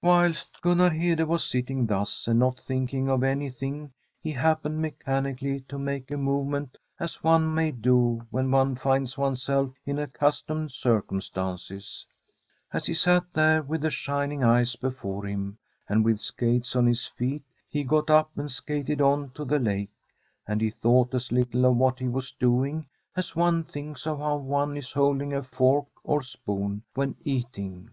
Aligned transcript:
Whilst 0.00 0.48
Gunnar 0.62 0.88
Hede 0.88 1.28
was 1.28 1.44
sitting 1.44 1.84
thus 1.84 2.26
and 2.26 2.38
not 2.38 2.58
thinking 2.58 3.10
of 3.10 3.22
anything, 3.22 3.92
he 4.18 4.32
happened 4.32 4.80
mechanically 4.80 5.60
to 5.68 5.78
make 5.78 6.10
a 6.10 6.16
movement 6.16 6.78
as 6.98 7.22
one 7.22 7.52
may 7.52 7.70
do 7.70 8.22
when 8.30 8.50
one 8.50 8.76
t\\\i\s 8.76 9.16
i>ne*s 9.18 9.42
self 9.42 9.72
in 9.84 9.98
accustomed 9.98 10.72
circumstances. 10.72 12.06
As 12.72 12.86
he 12.86 12.94
mX 12.94 13.26
there 13.34 13.60
with 13.62 13.82
the 13.82 13.90
shining 13.90 14.42
ice 14.42 14.74
before 14.74 15.26
him 15.26 15.58
and 15.86 16.00
{Tbi 16.02 16.02
STORY 16.02 16.02
$f 16.02 16.02
a 16.02 16.02
COUNTRY 16.02 16.12
HOUSE 16.12 16.12
with 16.12 16.20
skates 16.60 16.76
on 16.76 16.86
his 16.86 17.04
feet, 17.06 17.42
he 17.68 17.84
got 17.84 18.08
up 18.08 18.30
and 18.38 18.50
skated 18.50 19.02
on 19.02 19.32
to 19.32 19.44
the 19.44 19.58
lake, 19.58 19.92
and 20.48 20.62
he 20.62 20.70
thought 20.70 21.12
as 21.12 21.30
little 21.30 21.66
of 21.66 21.76
what 21.76 21.98
he 21.98 22.08
was 22.08 22.32
doing 22.32 22.86
as 23.14 23.36
one 23.36 23.62
thinks 23.62 24.06
of 24.06 24.18
how 24.18 24.36
one 24.36 24.78
is 24.78 24.92
holding 24.92 25.38
fork 25.42 25.88
or 26.02 26.22
spoon 26.22 26.82
when 26.94 27.12
eatin^^. 27.26 27.90